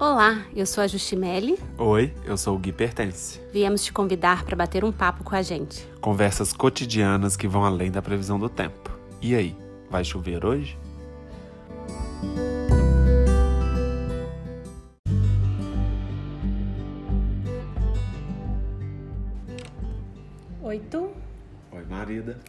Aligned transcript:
Olá, 0.00 0.46
eu 0.56 0.64
sou 0.64 0.82
a 0.82 0.86
Justimelli. 0.86 1.58
Oi, 1.76 2.14
eu 2.24 2.34
sou 2.34 2.56
o 2.56 2.58
Gui 2.58 2.72
Pertence. 2.72 3.38
Viemos 3.52 3.84
te 3.84 3.92
convidar 3.92 4.46
para 4.46 4.56
bater 4.56 4.82
um 4.82 4.90
papo 4.90 5.22
com 5.22 5.36
a 5.36 5.42
gente. 5.42 5.86
Conversas 6.00 6.54
cotidianas 6.54 7.36
que 7.36 7.46
vão 7.46 7.66
além 7.66 7.90
da 7.90 8.00
previsão 8.00 8.38
do 8.38 8.48
tempo. 8.48 8.98
E 9.20 9.34
aí, 9.34 9.54
vai 9.90 10.02
chover 10.02 10.42
hoje? 10.42 10.78
Oi, 20.62 20.80
tu? 20.90 21.10
Oi, 21.72 21.84
marida. 21.90 22.40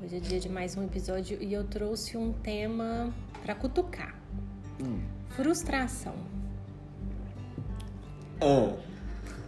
Hoje 0.00 0.18
é 0.18 0.20
dia 0.20 0.38
de 0.38 0.48
mais 0.48 0.76
um 0.76 0.84
episódio 0.84 1.36
e 1.42 1.52
eu 1.52 1.64
trouxe 1.64 2.16
um 2.16 2.32
tema 2.32 3.12
para 3.42 3.56
cutucar. 3.56 4.14
Hum. 4.80 5.00
Frustração. 5.30 6.14
Oh. 8.42 8.76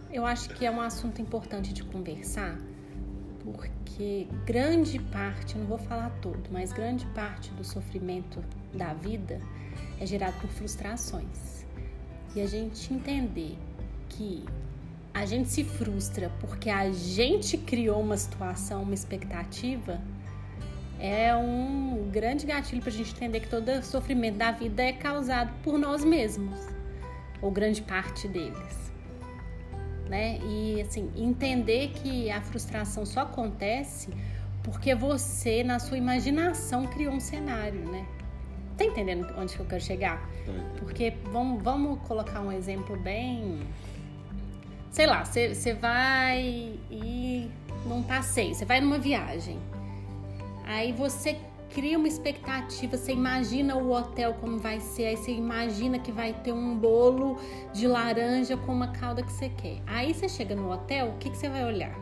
Eu 0.09 0.25
acho 0.25 0.49
que 0.49 0.65
é 0.65 0.71
um 0.71 0.79
assunto 0.79 1.21
importante 1.21 1.73
de 1.73 1.83
conversar, 1.83 2.57
porque 3.43 4.27
grande 4.45 4.97
parte, 4.99 5.57
não 5.57 5.65
vou 5.65 5.77
falar 5.77 6.09
todo, 6.21 6.49
mas 6.49 6.71
grande 6.71 7.05
parte 7.07 7.51
do 7.51 7.63
sofrimento 7.63 8.41
da 8.73 8.93
vida 8.93 9.41
é 9.99 10.05
gerado 10.05 10.39
por 10.39 10.49
frustrações. 10.49 11.65
E 12.33 12.39
a 12.39 12.47
gente 12.47 12.93
entender 12.93 13.57
que 14.07 14.45
a 15.13 15.25
gente 15.25 15.49
se 15.49 15.63
frustra 15.65 16.31
porque 16.39 16.69
a 16.69 16.89
gente 16.91 17.57
criou 17.57 18.01
uma 18.01 18.15
situação, 18.15 18.83
uma 18.83 18.93
expectativa, 18.93 19.99
é 20.99 21.35
um 21.35 22.09
grande 22.11 22.45
gatilho 22.45 22.81
para 22.81 22.89
a 22.89 22.93
gente 22.93 23.13
entender 23.13 23.41
que 23.41 23.49
todo 23.49 23.83
sofrimento 23.83 24.37
da 24.37 24.51
vida 24.51 24.81
é 24.81 24.93
causado 24.93 25.51
por 25.61 25.77
nós 25.77 26.05
mesmos, 26.05 26.57
ou 27.41 27.51
grande 27.51 27.81
parte 27.81 28.27
deles. 28.27 28.84
Né? 30.09 30.39
E 30.43 30.81
assim, 30.81 31.11
entender 31.15 31.89
que 31.89 32.29
a 32.29 32.39
frustração 32.41 33.05
só 33.05 33.21
acontece 33.21 34.09
porque 34.61 34.95
você, 34.95 35.63
na 35.63 35.79
sua 35.79 35.97
imaginação, 35.97 36.87
criou 36.87 37.13
um 37.13 37.19
cenário, 37.19 37.79
né? 37.91 38.05
Tá 38.77 38.83
entendendo 38.83 39.27
onde 39.37 39.55
que 39.55 39.59
eu 39.59 39.65
quero 39.65 39.81
chegar? 39.81 40.29
Porque 40.79 41.13
vamos, 41.31 41.63
vamos 41.63 41.99
colocar 42.01 42.41
um 42.41 42.51
exemplo 42.51 42.97
bem. 42.97 43.59
Sei 44.91 45.05
lá, 45.05 45.23
você 45.23 45.73
vai 45.73 46.79
ir 46.89 47.51
num 47.85 48.01
passeio, 48.03 48.55
você 48.55 48.65
vai 48.65 48.81
numa 48.81 48.97
viagem. 48.97 49.59
Aí 50.65 50.91
você 50.91 51.37
cria 51.75 51.97
uma 51.97 52.07
expectativa, 52.07 52.95
você 52.95 53.11
imagina 53.11 53.75
o 53.75 53.91
hotel 53.91 54.33
como 54.35 54.57
vai 54.57 54.79
ser, 54.79 55.07
aí 55.07 55.17
você 55.17 55.33
imagina 55.33 55.99
que 55.99 56.09
vai 56.09 56.31
ter 56.31 56.53
um 56.53 56.73
bolo 56.77 57.37
de 57.73 57.85
laranja 57.85 58.55
com 58.55 58.71
uma 58.71 58.87
calda 58.87 59.21
que 59.21 59.29
você 59.29 59.49
quer. 59.49 59.81
Aí 59.85 60.13
você 60.13 60.29
chega 60.29 60.55
no 60.55 60.71
hotel, 60.71 61.09
o 61.09 61.17
que, 61.17 61.29
que 61.29 61.37
você 61.37 61.49
vai 61.49 61.65
olhar? 61.65 61.93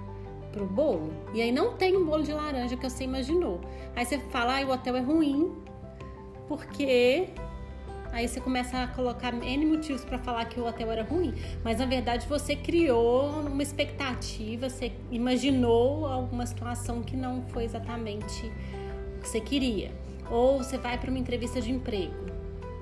Pro 0.51 0.67
bolo? 0.67 1.11
E 1.33 1.41
aí 1.41 1.51
não 1.51 1.73
tem 1.73 1.97
um 1.97 2.05
bolo 2.05 2.21
de 2.21 2.31
laranja 2.31 2.77
que 2.77 2.87
você 2.87 3.03
imaginou. 3.05 3.59
Aí 3.95 4.05
você 4.05 4.19
fala, 4.19 4.59
ah, 4.59 4.63
o 4.63 4.69
hotel 4.69 4.95
é 4.95 5.01
ruim, 5.01 5.51
porque 6.47 7.29
Aí 8.11 8.27
você 8.27 8.39
começa 8.39 8.77
a 8.77 8.87
colocar 8.89 9.33
N 9.33 9.65
motivos 9.65 10.05
para 10.05 10.19
falar 10.19 10.45
que 10.45 10.59
o 10.59 10.67
hotel 10.67 10.91
era 10.91 11.03
ruim. 11.03 11.33
Mas 11.63 11.79
na 11.79 11.87
verdade 11.87 12.27
você 12.27 12.55
criou 12.55 13.27
uma 13.39 13.63
expectativa, 13.63 14.69
você 14.69 14.91
imaginou 15.09 16.05
alguma 16.05 16.45
situação 16.45 17.01
que 17.01 17.17
não 17.17 17.41
foi 17.47 17.63
exatamente 17.63 18.51
que 19.23 19.29
você 19.29 19.41
queria. 19.41 19.91
Ou 20.29 20.59
você 20.59 20.77
vai 20.77 20.97
para 20.99 21.09
uma 21.09 21.17
entrevista 21.17 21.59
de 21.59 21.71
emprego. 21.71 22.13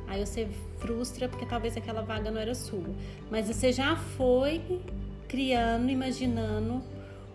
Aí 0.07 0.25
você 0.25 0.49
frustra 0.79 1.29
porque 1.29 1.45
talvez 1.45 1.77
aquela 1.77 2.01
vaga 2.01 2.29
não 2.29 2.41
era 2.41 2.53
sua. 2.53 2.93
Mas 3.29 3.47
você 3.47 3.71
já 3.71 3.95
foi 3.95 4.81
criando, 5.29 5.89
imaginando 5.89 6.83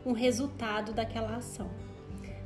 um 0.05 0.13
resultado 0.13 0.93
daquela 0.93 1.37
ação. 1.37 1.71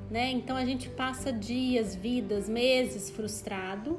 Né? 0.08 0.30
Então 0.30 0.56
a 0.56 0.64
gente 0.64 0.88
passa 0.88 1.32
dias, 1.32 1.94
vidas, 1.94 2.48
meses 2.48 3.10
frustrado 3.10 3.98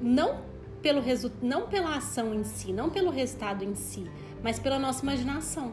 não 0.00 0.42
pelo 0.82 1.02
não 1.42 1.68
pela 1.68 1.96
ação 1.96 2.34
em 2.34 2.44
si, 2.44 2.72
não 2.72 2.90
pelo 2.90 3.10
resultado 3.10 3.64
em 3.64 3.74
si, 3.74 4.04
mas 4.42 4.58
pela 4.58 4.78
nossa 4.78 5.02
imaginação. 5.02 5.72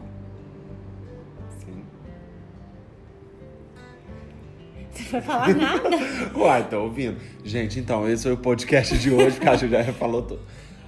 Você 4.94 5.10
vai 5.10 5.22
falar 5.22 5.54
nada? 5.54 5.90
Uai, 6.34 6.68
tô 6.68 6.82
ouvindo. 6.82 7.18
Gente, 7.44 7.78
então, 7.78 8.08
esse 8.08 8.22
foi 8.22 8.32
o 8.32 8.36
podcast 8.36 8.96
de 8.96 9.10
hoje, 9.10 9.36
porque 9.36 9.48
a 9.48 9.56
gente 9.56 9.70
já 9.70 9.92
falou 9.92 10.22
tudo. 10.22 10.40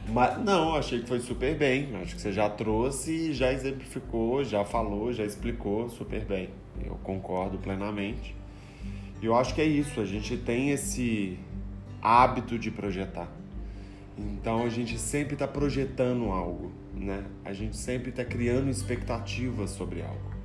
Mas 0.08 0.38
não, 0.44 0.76
achei 0.76 1.00
que 1.00 1.08
foi 1.08 1.18
super 1.18 1.56
bem. 1.56 1.94
Acho 1.96 2.14
que 2.14 2.20
você 2.20 2.32
já 2.32 2.48
trouxe, 2.48 3.32
já 3.32 3.52
exemplificou, 3.52 4.44
já 4.44 4.64
falou, 4.64 5.12
já 5.12 5.24
explicou 5.24 5.88
super 5.88 6.24
bem. 6.24 6.50
Eu 6.84 6.94
concordo 7.02 7.58
plenamente. 7.58 8.34
E 9.20 9.26
eu 9.26 9.34
acho 9.34 9.54
que 9.54 9.60
é 9.60 9.64
isso, 9.64 10.00
a 10.00 10.04
gente 10.04 10.36
tem 10.36 10.70
esse 10.70 11.38
hábito 12.00 12.58
de 12.58 12.70
projetar. 12.70 13.28
Então 14.16 14.64
a 14.64 14.68
gente 14.68 14.98
sempre 14.98 15.34
está 15.34 15.48
projetando 15.48 16.30
algo, 16.30 16.72
né? 16.94 17.24
A 17.44 17.52
gente 17.52 17.76
sempre 17.76 18.10
está 18.10 18.24
criando 18.24 18.70
expectativas 18.70 19.70
sobre 19.70 20.02
algo. 20.02 20.35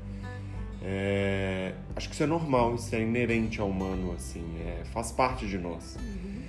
É... 0.82 1.74
Acho 1.96 2.08
que 2.10 2.16
isso 2.16 2.24
é 2.24 2.28
normal, 2.28 2.76
isso 2.76 2.96
é 2.96 3.02
inerente 3.02 3.62
ao 3.62 3.70
humano, 3.70 4.14
assim, 4.14 4.44
é... 4.60 4.84
faz 4.86 5.12
parte 5.12 5.48
de 5.48 5.58
nós. 5.58 5.98
Uhum. 6.00 6.42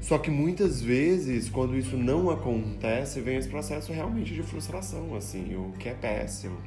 Só 0.00 0.18
que 0.18 0.30
muitas 0.30 0.80
vezes, 0.80 1.48
quando 1.48 1.76
isso 1.76 1.96
não 1.96 2.30
acontece, 2.30 3.20
vem 3.20 3.38
esse 3.38 3.48
processo 3.48 3.92
realmente 3.92 4.32
de 4.34 4.42
frustração, 4.42 5.16
assim, 5.16 5.56
o 5.56 5.72
que 5.78 5.88
é 5.88 5.94
péssimo. 5.94 6.58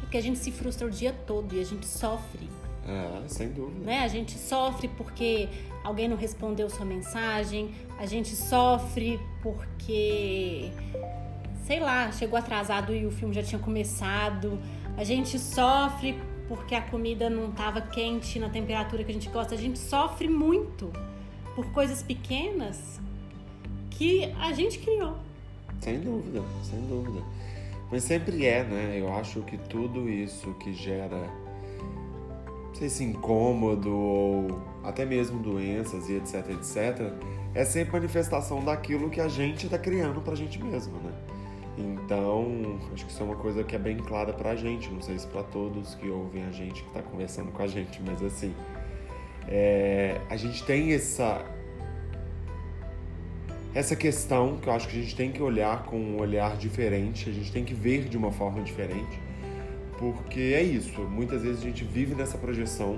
Porque 0.00 0.16
a 0.16 0.22
gente 0.22 0.38
se 0.38 0.50
frustra 0.52 0.86
o 0.86 0.90
dia 0.90 1.12
todo 1.26 1.54
e 1.54 1.60
a 1.60 1.64
gente 1.64 1.86
sofre. 1.86 2.48
É, 2.86 3.28
sem 3.28 3.48
dúvida. 3.48 3.84
Né? 3.84 3.98
A 3.98 4.08
gente 4.08 4.38
sofre 4.38 4.88
porque 4.88 5.48
alguém 5.82 6.08
não 6.08 6.16
respondeu 6.16 6.70
sua 6.70 6.86
mensagem, 6.86 7.74
a 7.98 8.06
gente 8.06 8.34
sofre 8.36 9.20
porque, 9.42 10.70
sei 11.64 11.80
lá, 11.80 12.12
chegou 12.12 12.38
atrasado 12.38 12.94
e 12.94 13.04
o 13.04 13.10
filme 13.10 13.34
já 13.34 13.42
tinha 13.42 13.58
começado, 13.58 14.58
a 14.96 15.04
gente 15.04 15.38
sofre 15.38 16.18
porque 16.48 16.74
a 16.74 16.82
comida 16.82 17.28
não 17.28 17.50
estava 17.50 17.80
quente 17.80 18.38
na 18.38 18.48
temperatura 18.48 19.02
que 19.04 19.10
a 19.10 19.14
gente 19.14 19.28
gosta, 19.28 19.54
a 19.54 19.58
gente 19.58 19.78
sofre 19.78 20.28
muito 20.28 20.92
por 21.54 21.66
coisas 21.72 22.02
pequenas 22.02 23.00
que 23.90 24.32
a 24.40 24.52
gente 24.52 24.78
criou. 24.78 25.16
Sem 25.80 26.00
dúvida, 26.00 26.42
sem 26.62 26.80
dúvida. 26.86 27.22
Mas 27.90 28.04
sempre 28.04 28.46
é, 28.46 28.64
né? 28.64 29.00
Eu 29.00 29.12
acho 29.14 29.42
que 29.42 29.56
tudo 29.56 30.08
isso 30.08 30.52
que 30.54 30.72
gera 30.72 31.30
sei 32.76 32.90
se 32.90 33.04
incômodo 33.04 33.90
ou 33.90 34.60
até 34.84 35.04
mesmo 35.06 35.40
doenças 35.40 36.08
e 36.10 36.16
etc, 36.16 36.50
etc, 36.50 37.12
é 37.54 37.64
sempre 37.64 37.94
manifestação 37.94 38.62
daquilo 38.62 39.08
que 39.08 39.20
a 39.20 39.28
gente 39.28 39.64
está 39.64 39.78
criando 39.78 40.20
para 40.20 40.34
a 40.34 40.36
gente 40.36 40.62
mesmo, 40.62 40.92
né? 40.98 41.12
Então, 41.76 42.78
acho 42.92 43.04
que 43.04 43.12
isso 43.12 43.22
é 43.22 43.26
uma 43.26 43.36
coisa 43.36 43.62
que 43.62 43.76
é 43.76 43.78
bem 43.78 43.98
clara 43.98 44.32
para 44.32 44.50
a 44.50 44.56
gente, 44.56 44.88
não 44.90 45.02
sei 45.02 45.18
se 45.18 45.26
para 45.26 45.42
todos 45.42 45.94
que 45.94 46.08
ouvem 46.08 46.44
a 46.44 46.50
gente, 46.50 46.82
que 46.82 46.88
está 46.88 47.02
conversando 47.02 47.52
com 47.52 47.62
a 47.62 47.66
gente, 47.66 48.00
mas 48.02 48.22
assim, 48.22 48.54
é, 49.46 50.18
a 50.30 50.36
gente 50.36 50.64
tem 50.64 50.92
essa 50.92 51.44
essa 53.74 53.94
questão 53.94 54.56
que 54.56 54.68
eu 54.68 54.72
acho 54.72 54.88
que 54.88 54.98
a 54.98 55.02
gente 55.02 55.14
tem 55.14 55.30
que 55.30 55.42
olhar 55.42 55.82
com 55.82 55.98
um 55.98 56.18
olhar 56.18 56.56
diferente, 56.56 57.28
a 57.28 57.32
gente 57.32 57.52
tem 57.52 57.62
que 57.62 57.74
ver 57.74 58.08
de 58.08 58.16
uma 58.16 58.32
forma 58.32 58.62
diferente. 58.62 59.20
Porque 59.98 60.54
é 60.54 60.62
isso, 60.62 60.98
muitas 61.02 61.42
vezes 61.42 61.60
a 61.60 61.64
gente 61.64 61.84
vive 61.84 62.14
nessa 62.14 62.38
projeção, 62.38 62.96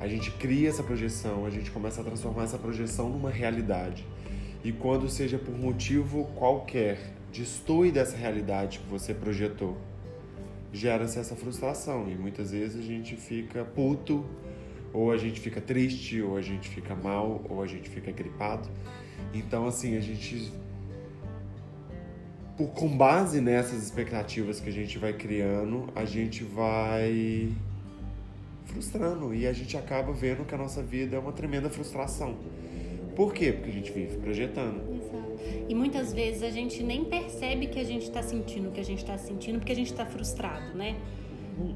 a 0.00 0.08
gente 0.08 0.32
cria 0.32 0.68
essa 0.68 0.82
projeção, 0.82 1.46
a 1.46 1.50
gente 1.50 1.70
começa 1.70 2.00
a 2.00 2.04
transformar 2.04 2.42
essa 2.42 2.58
projeção 2.58 3.08
numa 3.08 3.30
realidade. 3.30 4.04
E 4.64 4.72
quando 4.72 5.08
seja 5.08 5.38
por 5.38 5.56
motivo 5.56 6.24
qualquer, 6.34 6.98
destoe 7.32 7.90
dessa 7.90 8.16
realidade 8.16 8.78
que 8.78 8.86
você 8.88 9.14
projetou, 9.14 9.76
gera-se 10.72 11.18
essa 11.18 11.34
frustração. 11.34 12.08
E 12.08 12.14
muitas 12.14 12.50
vezes 12.52 12.78
a 12.78 12.86
gente 12.86 13.16
fica 13.16 13.64
puto, 13.64 14.24
ou 14.92 15.10
a 15.10 15.16
gente 15.16 15.40
fica 15.40 15.60
triste, 15.60 16.20
ou 16.20 16.36
a 16.36 16.42
gente 16.42 16.68
fica 16.68 16.94
mal, 16.94 17.42
ou 17.48 17.62
a 17.62 17.66
gente 17.66 17.88
fica 17.88 18.12
gripado. 18.12 18.68
Então, 19.32 19.66
assim, 19.66 19.96
a 19.96 20.00
gente 20.00 20.52
por, 22.56 22.68
com 22.68 22.96
base 22.96 23.40
nessas 23.40 23.82
expectativas 23.82 24.60
que 24.60 24.68
a 24.68 24.72
gente 24.72 24.98
vai 24.98 25.12
criando, 25.12 25.88
a 25.94 26.04
gente 26.04 26.44
vai 26.44 27.50
frustrando 28.66 29.34
e 29.34 29.46
a 29.46 29.52
gente 29.52 29.76
acaba 29.76 30.12
vendo 30.12 30.44
que 30.44 30.54
a 30.54 30.58
nossa 30.58 30.82
vida 30.82 31.16
é 31.16 31.18
uma 31.18 31.32
tremenda 31.32 31.68
frustração. 31.68 32.36
Por 33.14 33.32
quê? 33.32 33.52
Porque 33.52 33.70
a 33.70 33.72
gente 33.74 33.92
vive 33.92 34.16
projetando. 34.18 34.80
Exato. 34.94 35.32
E 35.68 35.74
muitas 35.74 36.12
vezes 36.12 36.42
a 36.42 36.50
gente 36.50 36.82
nem 36.82 37.04
percebe 37.04 37.66
que 37.66 37.78
a 37.78 37.84
gente 37.84 38.02
está 38.02 38.22
sentindo 38.22 38.68
o 38.68 38.72
que 38.72 38.80
a 38.80 38.84
gente 38.84 38.98
está 38.98 39.18
sentindo 39.18 39.58
porque 39.58 39.72
a 39.72 39.76
gente 39.76 39.90
está 39.90 40.06
frustrado, 40.06 40.76
né? 40.76 40.96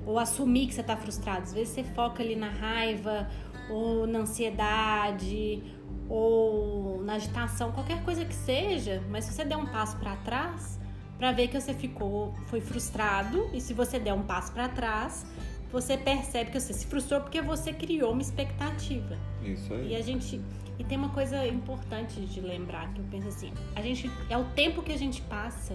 Ou 0.06 0.18
assumir 0.18 0.66
que 0.66 0.74
você 0.74 0.80
está 0.80 0.96
frustrado. 0.96 1.42
Às 1.42 1.52
vezes 1.52 1.74
você 1.74 1.84
foca 1.84 2.22
ali 2.22 2.34
na 2.36 2.48
raiva, 2.48 3.28
ou 3.68 4.06
na 4.06 4.20
ansiedade, 4.20 5.62
ou 6.08 7.02
na 7.02 7.14
agitação, 7.14 7.72
qualquer 7.72 8.02
coisa 8.04 8.24
que 8.24 8.34
seja, 8.34 9.02
mas 9.10 9.24
se 9.24 9.34
você 9.34 9.44
der 9.44 9.56
um 9.56 9.66
passo 9.66 9.96
para 9.98 10.16
trás, 10.16 10.78
para 11.18 11.32
ver 11.32 11.48
que 11.48 11.60
você 11.60 11.74
ficou, 11.74 12.32
foi 12.46 12.60
frustrado, 12.60 13.48
e 13.52 13.60
se 13.60 13.74
você 13.74 13.98
der 13.98 14.14
um 14.14 14.22
passo 14.22 14.52
para 14.52 14.68
trás, 14.68 15.26
você 15.72 15.96
percebe 15.96 16.50
que 16.50 16.60
você 16.60 16.72
se 16.72 16.86
frustrou 16.86 17.20
porque 17.20 17.42
você 17.42 17.72
criou 17.72 18.12
uma 18.12 18.22
expectativa. 18.22 19.18
Isso 19.42 19.72
aí. 19.74 19.92
E 19.92 19.96
a 19.96 20.02
gente 20.02 20.40
e 20.78 20.84
tem 20.84 20.98
uma 20.98 21.08
coisa 21.10 21.46
importante 21.46 22.20
de 22.20 22.40
lembrar 22.40 22.92
que 22.92 23.00
eu 23.00 23.04
penso 23.10 23.28
assim, 23.28 23.52
a 23.74 23.80
gente 23.80 24.10
é 24.28 24.36
o 24.36 24.44
tempo 24.44 24.82
que 24.82 24.92
a 24.92 24.98
gente 24.98 25.22
passa 25.22 25.74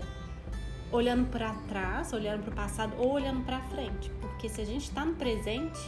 olhando 0.91 1.29
para 1.29 1.53
trás, 1.67 2.13
olhando 2.13 2.43
para 2.43 2.51
o 2.51 2.55
passado 2.55 2.93
ou 2.97 3.13
olhando 3.13 3.43
para 3.43 3.61
frente, 3.61 4.09
porque 4.19 4.49
se 4.49 4.61
a 4.61 4.65
gente 4.65 4.83
está 4.83 5.05
no 5.05 5.15
presente, 5.15 5.79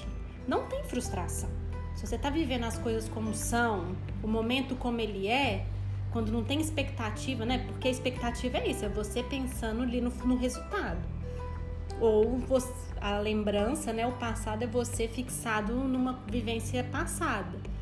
não 0.47 0.65
tem 0.67 0.83
frustração. 0.83 1.49
Se 1.95 2.07
você 2.07 2.15
está 2.15 2.29
vivendo 2.29 2.63
as 2.63 2.77
coisas 2.77 3.07
como 3.09 3.33
são, 3.33 3.95
o 4.23 4.27
momento 4.27 4.75
como 4.75 4.99
ele 4.99 5.27
é, 5.27 5.65
quando 6.11 6.31
não 6.31 6.43
tem 6.43 6.59
expectativa, 6.59 7.45
né? 7.45 7.59
Porque 7.67 7.87
a 7.87 7.91
expectativa 7.91 8.57
é 8.57 8.69
isso, 8.69 8.85
é 8.85 8.89
você 8.89 9.21
pensando 9.21 9.83
ali 9.83 10.01
no, 10.01 10.09
no 10.09 10.37
resultado. 10.37 10.99
Ou 11.99 12.37
você, 12.37 12.73
a 12.99 13.19
lembrança, 13.19 13.93
né? 13.93 14.05
O 14.07 14.13
passado 14.13 14.63
é 14.63 14.67
você 14.67 15.07
fixado 15.07 15.73
numa 15.73 16.19
vivência 16.27 16.83
passada. 16.83 17.72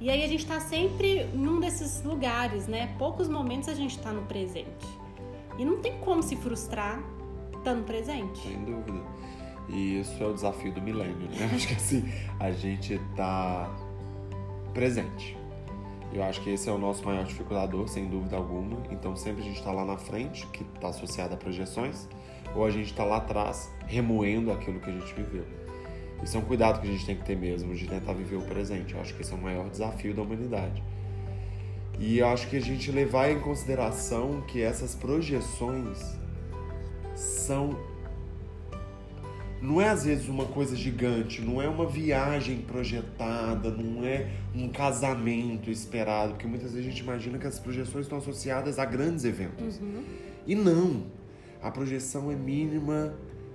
E 0.00 0.10
aí 0.10 0.22
a 0.22 0.28
gente 0.28 0.40
está 0.40 0.60
sempre 0.60 1.24
num 1.34 1.58
desses 1.58 2.02
lugares, 2.04 2.68
né? 2.68 2.94
Poucos 2.98 3.28
momentos 3.28 3.68
a 3.68 3.74
gente 3.74 3.96
está 3.96 4.12
no 4.12 4.22
presente. 4.22 4.86
E 5.58 5.64
não 5.64 5.78
tem 5.78 5.98
como 5.98 6.22
se 6.22 6.36
frustrar 6.36 7.02
estando 7.52 7.84
presente. 7.84 8.40
Sem 8.40 8.64
dúvida. 8.64 9.00
E 9.68 10.00
isso 10.00 10.22
é 10.22 10.26
o 10.26 10.32
desafio 10.32 10.72
do 10.72 10.80
milênio, 10.80 11.28
né? 11.28 11.50
Acho 11.52 11.66
que 11.66 11.74
assim, 11.74 12.08
a 12.38 12.50
gente 12.52 13.00
tá 13.16 13.68
presente. 14.72 15.36
Eu 16.10 16.22
acho 16.22 16.40
que 16.40 16.48
esse 16.48 16.70
é 16.70 16.72
o 16.72 16.78
nosso 16.78 17.04
maior 17.04 17.22
dificultador, 17.24 17.86
sem 17.86 18.08
dúvida 18.08 18.34
alguma. 18.34 18.78
Então 18.90 19.14
sempre 19.14 19.42
a 19.42 19.44
gente 19.44 19.58
está 19.58 19.70
lá 19.70 19.84
na 19.84 19.98
frente, 19.98 20.46
que 20.46 20.64
está 20.74 20.88
associado 20.88 21.34
a 21.34 21.36
projeções, 21.36 22.08
ou 22.54 22.64
a 22.64 22.70
gente 22.70 22.86
está 22.86 23.04
lá 23.04 23.18
atrás, 23.18 23.70
remoendo 23.86 24.50
aquilo 24.50 24.80
que 24.80 24.88
a 24.88 24.92
gente 24.92 25.12
viveu. 25.12 25.44
Isso 26.22 26.36
é 26.36 26.40
um 26.40 26.44
cuidado 26.44 26.80
que 26.80 26.88
a 26.88 26.90
gente 26.90 27.06
tem 27.06 27.16
que 27.16 27.24
ter 27.24 27.36
mesmo, 27.36 27.74
de 27.74 27.86
tentar 27.86 28.12
viver 28.12 28.36
o 28.36 28.42
presente. 28.42 28.94
Eu 28.94 29.00
acho 29.00 29.14
que 29.14 29.22
esse 29.22 29.32
é 29.32 29.36
o 29.36 29.40
maior 29.40 29.68
desafio 29.70 30.14
da 30.14 30.22
humanidade. 30.22 30.82
E 31.98 32.18
eu 32.18 32.28
acho 32.28 32.48
que 32.48 32.56
a 32.56 32.60
gente 32.60 32.92
levar 32.92 33.30
em 33.30 33.40
consideração 33.40 34.42
que 34.42 34.62
essas 34.62 34.94
projeções 34.94 36.16
são 37.14 37.76
não 39.60 39.80
é 39.80 39.88
às 39.88 40.04
vezes 40.04 40.28
uma 40.28 40.44
coisa 40.44 40.76
gigante, 40.76 41.42
não 41.42 41.60
é 41.60 41.68
uma 41.68 41.86
viagem 41.86 42.58
projetada, 42.58 43.70
não 43.70 44.04
é 44.04 44.28
um 44.54 44.68
casamento 44.68 45.68
esperado, 45.68 46.34
porque 46.34 46.46
muitas 46.46 46.72
vezes 46.72 46.86
a 46.86 46.90
gente 46.90 47.02
imagina 47.02 47.38
que 47.38 47.46
as 47.46 47.58
projeções 47.58 48.04
estão 48.04 48.18
associadas 48.18 48.78
a 48.78 48.84
grandes 48.84 49.24
eventos. 49.24 49.80
Uhum. 49.80 50.04
E 50.46 50.54
não. 50.54 51.06
A 51.60 51.72
projeção 51.72 52.30
é 52.30 52.36
mínima, 52.36 53.14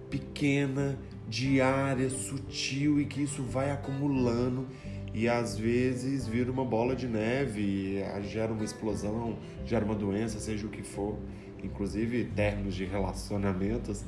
pequena, 0.09 0.99
diária, 1.27 2.09
sutil 2.09 2.99
e 2.99 3.05
que 3.05 3.21
isso 3.23 3.43
vai 3.43 3.71
acumulando 3.71 4.67
e 5.13 5.29
às 5.29 5.57
vezes 5.57 6.27
vira 6.27 6.51
uma 6.51 6.65
bola 6.65 6.95
de 6.95 7.07
neve, 7.07 8.03
gera 8.23 8.51
uma 8.51 8.63
explosão, 8.63 9.37
gera 9.65 9.85
uma 9.85 9.95
doença, 9.95 10.39
seja 10.39 10.65
o 10.65 10.69
que 10.69 10.81
for, 10.81 11.17
inclusive 11.63 12.25
termos 12.35 12.73
de 12.73 12.85
relacionamentos 12.85 14.03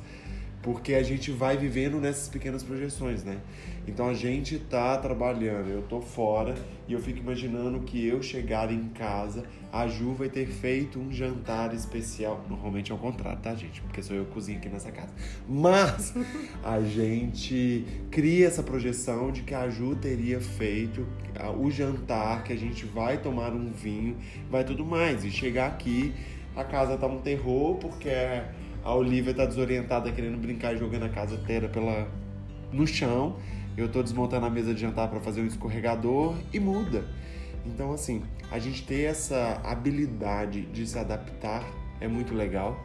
porque 0.62 0.94
a 0.94 1.02
gente 1.02 1.30
vai 1.30 1.56
vivendo 1.56 2.00
nessas 2.00 2.28
pequenas 2.28 2.62
projeções, 2.62 3.22
né? 3.22 3.38
Então 3.86 4.08
a 4.08 4.14
gente 4.14 4.58
tá 4.58 4.98
trabalhando, 4.98 5.68
eu 5.68 5.82
tô 5.82 6.00
fora 6.00 6.54
e 6.88 6.92
eu 6.92 7.00
fico 7.00 7.20
imaginando 7.20 7.80
que 7.80 8.04
eu 8.04 8.20
chegar 8.20 8.72
em 8.72 8.88
casa, 8.88 9.44
a 9.72 9.86
Ju 9.86 10.14
vai 10.14 10.28
ter 10.28 10.46
feito 10.46 10.98
um 10.98 11.12
jantar 11.12 11.72
especial. 11.72 12.44
Normalmente 12.48 12.90
é 12.90 12.94
o 12.94 12.98
contrário, 12.98 13.38
tá, 13.40 13.54
gente? 13.54 13.80
Porque 13.82 14.02
sou 14.02 14.16
eu 14.16 14.24
que 14.24 14.32
cozinho 14.32 14.58
aqui 14.58 14.68
nessa 14.68 14.90
casa. 14.90 15.12
Mas 15.48 16.14
a 16.64 16.80
gente 16.80 17.86
cria 18.10 18.46
essa 18.48 18.62
projeção 18.62 19.30
de 19.30 19.42
que 19.42 19.54
a 19.54 19.68
Ju 19.68 19.94
teria 19.94 20.40
feito 20.40 21.06
o 21.58 21.70
jantar, 21.70 22.42
que 22.42 22.52
a 22.52 22.56
gente 22.56 22.86
vai 22.86 23.18
tomar 23.18 23.52
um 23.52 23.70
vinho, 23.70 24.16
vai 24.50 24.64
tudo 24.64 24.84
mais. 24.84 25.24
E 25.24 25.30
chegar 25.30 25.66
aqui, 25.68 26.12
a 26.56 26.64
casa 26.64 26.96
tá 26.96 27.06
um 27.06 27.20
terror, 27.20 27.76
porque 27.76 28.08
é 28.08 28.50
a 28.86 28.94
Olivia 28.94 29.34
tá 29.34 29.44
desorientada 29.44 30.12
querendo 30.12 30.38
brincar 30.38 30.76
jogando 30.76 31.06
a 31.06 31.08
casa 31.08 31.34
inteira 31.34 31.68
pela 31.68 32.08
no 32.72 32.86
chão. 32.86 33.36
Eu 33.76 33.90
tô 33.90 34.00
desmontando 34.00 34.46
a 34.46 34.50
mesa 34.50 34.72
de 34.72 34.80
jantar 34.80 35.08
para 35.08 35.18
fazer 35.18 35.40
um 35.40 35.46
escorregador 35.46 36.36
e 36.52 36.60
muda. 36.60 37.04
Então 37.66 37.92
assim, 37.92 38.22
a 38.48 38.60
gente 38.60 38.86
ter 38.86 39.02
essa 39.02 39.60
habilidade 39.64 40.62
de 40.66 40.86
se 40.86 40.96
adaptar 40.96 41.68
é 42.00 42.06
muito 42.06 42.32
legal 42.32 42.78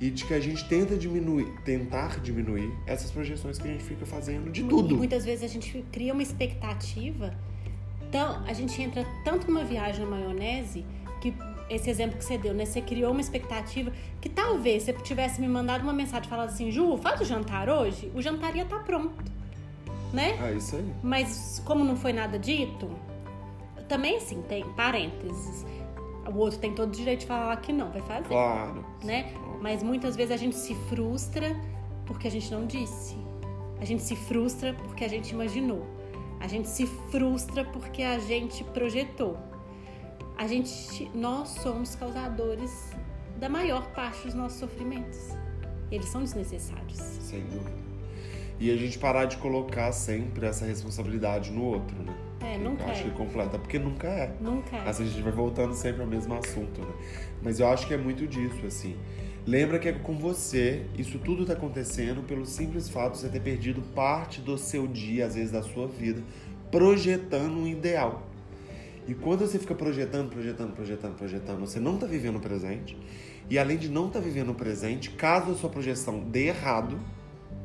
e 0.00 0.10
de 0.10 0.24
que 0.24 0.32
a 0.32 0.38
gente 0.38 0.64
tenta 0.68 0.96
diminuir, 0.96 1.48
tentar 1.64 2.20
diminuir 2.20 2.72
essas 2.86 3.10
projeções 3.10 3.58
que 3.58 3.66
a 3.66 3.72
gente 3.72 3.82
fica 3.82 4.06
fazendo 4.06 4.48
de 4.48 4.62
tudo. 4.62 4.94
E 4.94 4.98
muitas 4.98 5.24
vezes 5.24 5.42
a 5.42 5.48
gente 5.48 5.84
cria 5.90 6.12
uma 6.12 6.22
expectativa, 6.22 7.34
então 8.08 8.44
a 8.46 8.52
gente 8.52 8.80
entra 8.80 9.04
tanto 9.24 9.48
numa 9.48 9.64
viagem 9.64 10.04
na 10.04 10.10
maionese 10.12 10.84
que 11.22 11.32
esse 11.70 11.88
exemplo 11.88 12.18
que 12.18 12.24
você 12.24 12.36
deu, 12.36 12.52
né? 12.52 12.64
Você 12.64 12.82
criou 12.82 13.12
uma 13.12 13.20
expectativa 13.20 13.92
que 14.20 14.28
talvez 14.28 14.82
você 14.82 14.92
tivesse 14.92 15.40
me 15.40 15.46
mandado 15.46 15.82
uma 15.82 15.92
mensagem 15.92 16.28
falando 16.28 16.48
assim, 16.48 16.70
Ju, 16.70 16.96
faz 16.98 17.20
o 17.20 17.24
jantar 17.24 17.68
hoje, 17.68 18.10
o 18.14 18.20
jantar 18.20 18.56
ia 18.56 18.64
estar 18.64 18.78
tá 18.78 18.82
pronto, 18.82 19.24
né? 20.12 20.36
É 20.42 20.54
isso 20.54 20.74
aí. 20.76 20.92
Mas 21.02 21.62
como 21.64 21.84
não 21.84 21.96
foi 21.96 22.12
nada 22.12 22.38
dito, 22.38 22.90
também 23.88 24.16
assim, 24.16 24.42
tem 24.42 24.64
parênteses. 24.72 25.64
O 26.26 26.38
outro 26.38 26.58
tem 26.58 26.72
todo 26.74 26.88
o 26.88 26.92
direito 26.92 27.20
de 27.20 27.26
falar 27.26 27.56
que 27.56 27.72
não, 27.72 27.90
vai 27.90 28.02
fazer. 28.02 28.28
Claro. 28.28 28.84
Né? 29.02 29.32
Mas 29.60 29.82
muitas 29.82 30.16
vezes 30.16 30.32
a 30.32 30.36
gente 30.36 30.56
se 30.56 30.74
frustra 30.88 31.56
porque 32.04 32.26
a 32.26 32.30
gente 32.30 32.50
não 32.50 32.66
disse. 32.66 33.16
A 33.80 33.84
gente 33.84 34.02
se 34.02 34.14
frustra 34.14 34.74
porque 34.74 35.04
a 35.04 35.08
gente 35.08 35.30
imaginou. 35.30 35.86
A 36.40 36.48
gente 36.48 36.68
se 36.68 36.86
frustra 36.86 37.64
porque 37.64 38.02
a 38.02 38.18
gente 38.18 38.62
projetou 38.64 39.36
a 40.42 40.46
gente, 40.48 41.08
nós 41.14 41.50
somos 41.50 41.94
causadores 41.94 42.90
da 43.38 43.48
maior 43.48 43.86
parte 43.92 44.24
dos 44.24 44.34
nossos 44.34 44.58
sofrimentos. 44.58 45.36
Eles 45.88 46.08
são 46.08 46.20
desnecessários. 46.20 46.98
Sem 46.98 47.42
dúvida. 47.42 47.70
E 48.58 48.68
a 48.72 48.76
gente 48.76 48.98
parar 48.98 49.26
de 49.26 49.36
colocar 49.36 49.92
sempre 49.92 50.44
essa 50.44 50.66
responsabilidade 50.66 51.52
no 51.52 51.62
outro, 51.62 51.96
né? 52.02 52.12
É, 52.40 52.58
nunca 52.58 52.82
eu 52.82 52.90
acho 52.90 53.02
é. 53.02 53.04
que 53.04 53.10
completa, 53.12 53.56
porque 53.56 53.78
nunca 53.78 54.08
é. 54.08 54.34
Nunca 54.40 54.78
é. 54.78 54.88
Assim, 54.88 55.04
a 55.04 55.06
gente 55.06 55.22
vai 55.22 55.30
voltando 55.30 55.74
sempre 55.74 56.02
ao 56.02 56.08
mesmo 56.08 56.34
assunto, 56.34 56.80
né? 56.80 56.92
Mas 57.40 57.60
eu 57.60 57.68
acho 57.68 57.86
que 57.86 57.94
é 57.94 57.96
muito 57.98 58.26
disso, 58.26 58.66
assim. 58.66 58.96
Lembra 59.46 59.78
que 59.78 59.88
é 59.88 59.92
com 59.92 60.18
você, 60.18 60.84
isso 60.98 61.20
tudo 61.20 61.46
tá 61.46 61.52
acontecendo 61.52 62.20
pelo 62.26 62.44
simples 62.44 62.88
fato 62.88 63.12
de 63.12 63.18
você 63.18 63.28
ter 63.28 63.40
perdido 63.40 63.80
parte 63.94 64.40
do 64.40 64.58
seu 64.58 64.88
dia, 64.88 65.24
às 65.24 65.36
vezes 65.36 65.52
da 65.52 65.62
sua 65.62 65.86
vida, 65.86 66.20
projetando 66.68 67.58
um 67.58 67.68
ideal. 67.68 68.31
E 69.06 69.14
quando 69.14 69.40
você 69.40 69.58
fica 69.58 69.74
projetando, 69.74 70.30
projetando, 70.30 70.74
projetando, 70.74 71.16
projetando, 71.16 71.60
você 71.60 71.80
não 71.80 71.94
está 71.94 72.06
vivendo 72.06 72.36
o 72.36 72.40
presente. 72.40 72.96
E 73.50 73.58
além 73.58 73.76
de 73.76 73.88
não 73.88 74.06
estar 74.06 74.20
tá 74.20 74.24
vivendo 74.24 74.50
o 74.50 74.54
presente, 74.54 75.10
caso 75.10 75.50
a 75.50 75.54
sua 75.54 75.68
projeção 75.68 76.20
dê 76.20 76.46
errado, 76.46 76.98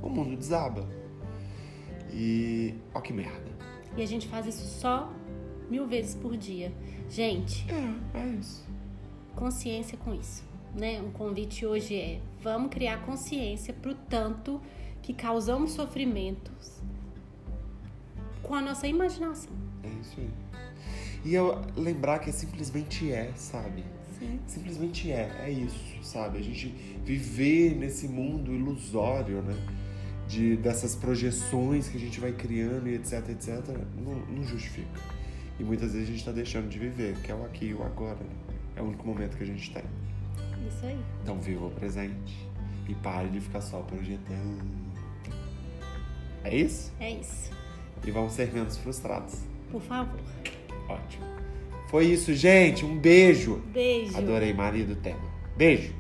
o 0.02 0.10
mundo 0.10 0.36
desaba. 0.36 0.88
E 2.12 2.74
ó 2.94 3.00
que 3.00 3.14
merda. 3.14 3.52
E 3.96 4.02
a 4.02 4.06
gente 4.06 4.28
faz 4.28 4.48
isso 4.48 4.66
só 4.80 5.12
mil 5.70 5.86
vezes 5.88 6.16
por 6.16 6.36
dia. 6.36 6.72
Gente. 7.10 7.66
É, 7.72 8.20
é 8.20 8.28
isso. 8.40 8.66
Consciência 9.36 9.98
com 9.98 10.14
isso. 10.14 10.44
Né? 10.74 11.02
Um 11.02 11.12
convite 11.12 11.66
hoje 11.66 11.96
é: 11.96 12.20
vamos 12.42 12.70
criar 12.70 13.06
consciência 13.06 13.74
pro 13.74 13.94
tanto 13.94 14.60
que 15.02 15.14
causamos 15.14 15.72
sofrimentos 15.72 16.82
com 18.44 18.56
a 18.56 18.62
nossa 18.62 18.88
imaginação. 18.88 19.52
É 19.84 19.90
isso 20.02 20.20
aí. 20.20 20.47
E 21.28 21.36
eu 21.36 21.62
lembrar 21.76 22.20
que 22.20 22.32
simplesmente 22.32 23.12
é, 23.12 23.34
sabe? 23.36 23.84
Sim. 24.18 24.40
Simplesmente 24.48 25.12
é, 25.12 25.30
é 25.44 25.50
isso, 25.50 26.02
sabe? 26.02 26.38
A 26.38 26.42
gente 26.42 26.70
viver 27.04 27.76
nesse 27.76 28.08
mundo 28.08 28.54
ilusório, 28.54 29.42
né? 29.42 29.54
De, 30.26 30.56
dessas 30.56 30.96
projeções 30.96 31.90
que 31.90 31.98
a 31.98 32.00
gente 32.00 32.18
vai 32.18 32.32
criando 32.32 32.88
e 32.88 32.96
etc, 32.96 33.28
etc, 33.28 33.60
não, 33.98 34.16
não 34.16 34.44
justifica. 34.46 35.02
E 35.60 35.66
muitas 35.66 35.92
vezes 35.92 36.08
a 36.08 36.12
gente 36.12 36.20
está 36.20 36.32
deixando 36.32 36.70
de 36.70 36.80
viver, 36.80 37.18
que 37.18 37.30
é 37.30 37.36
o 37.36 37.44
aqui 37.44 37.66
e 37.66 37.74
o 37.74 37.84
agora. 37.84 38.16
Né? 38.16 38.56
É 38.78 38.82
o 38.82 38.86
único 38.86 39.06
momento 39.06 39.36
que 39.36 39.44
a 39.44 39.48
gente 39.48 39.70
tem. 39.74 39.84
Isso 40.66 40.86
aí. 40.86 40.98
Então 41.24 41.42
viva 41.42 41.66
o 41.66 41.72
presente 41.72 42.48
e 42.88 42.96
pare 42.96 43.28
de 43.28 43.42
ficar 43.42 43.60
só 43.60 43.82
projetando. 43.82 44.64
É 46.46 46.56
isso? 46.56 46.94
É 47.02 47.12
isso. 47.12 47.52
E 48.06 48.12
vamos 48.12 48.32
ser 48.32 48.54
menos 48.54 48.78
frustrados. 48.78 49.42
Por 49.70 49.82
favor. 49.82 50.22
Ótimo. 50.88 51.26
Foi 51.88 52.06
isso, 52.06 52.34
gente. 52.34 52.86
Um 52.86 52.98
beijo. 52.98 53.62
Beijo. 53.74 54.18
Adorei 54.18 54.54
marido 54.54 54.96
tema. 54.96 55.24
Beijo. 55.56 55.94